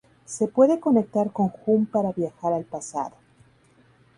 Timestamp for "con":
1.31-1.49